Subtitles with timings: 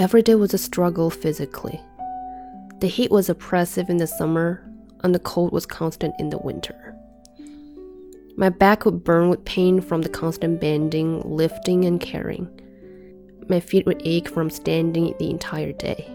[0.00, 1.78] Every day was a struggle physically.
[2.78, 4.66] The heat was oppressive in the summer,
[5.04, 6.96] and the cold was constant in the winter.
[8.34, 12.48] My back would burn with pain from the constant bending, lifting, and carrying.
[13.50, 16.10] My feet would ache from standing the entire day.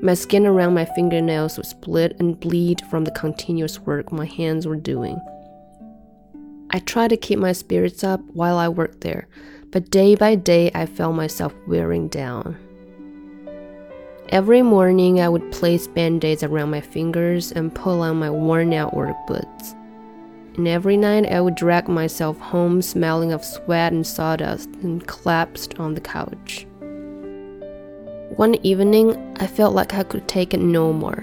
[0.00, 4.66] My skin around my fingernails would split and bleed from the continuous work my hands
[4.66, 5.20] were doing.
[6.70, 9.28] I tried to keep my spirits up while I worked there,
[9.70, 12.56] but day by day I felt myself wearing down.
[14.30, 18.72] Every morning I would place band aids around my fingers and pull on my worn
[18.72, 19.74] out work boots.
[20.56, 25.78] And every night I would drag myself home smelling of sweat and sawdust and collapsed
[25.78, 26.66] on the couch.
[28.36, 31.22] One evening, I felt like I could take it no more.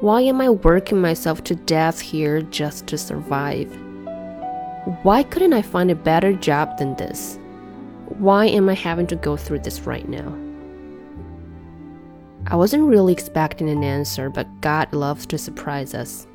[0.00, 3.70] Why am I working myself to death here just to survive?
[5.02, 7.38] Why couldn't I find a better job than this?
[8.18, 10.36] Why am I having to go through this right now?
[12.48, 16.26] I wasn't really expecting an answer, but God loves to surprise us.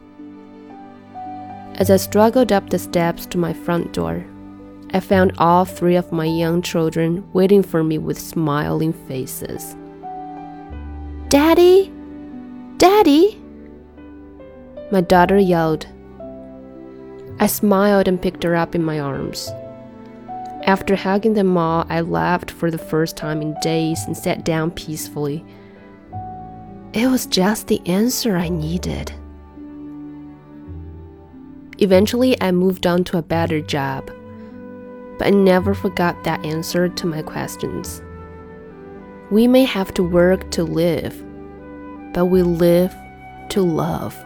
[1.76, 4.26] As I struggled up the steps to my front door,
[4.94, 9.76] I found all three of my young children waiting for me with smiling faces.
[11.28, 11.92] Daddy!
[12.78, 13.42] Daddy!
[14.90, 15.86] My daughter yelled.
[17.40, 19.52] I smiled and picked her up in my arms.
[20.64, 24.72] After hugging them all, I laughed for the first time in days and sat down
[24.72, 25.46] peacefully.
[26.94, 29.14] It was just the answer I needed.
[31.78, 34.08] Eventually, I moved on to a better job,
[35.20, 38.02] but I never forgot that answer to my questions.
[39.30, 41.24] We may have to work to live,
[42.14, 42.96] but we live
[43.50, 44.18] to love.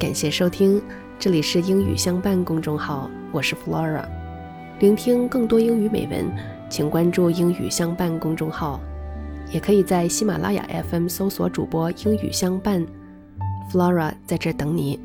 [0.00, 0.80] 感谢收听，
[1.18, 4.02] 这里是英语相伴公众号，我是 Flora。
[4.78, 6.24] 聆听更多英语美文，
[6.70, 8.80] 请关注“英语相伴”公众号，
[9.52, 12.82] 也可以在喜马拉雅 FM 搜索主播“英语相伴
[13.70, 14.98] ”，Flora 在这等你。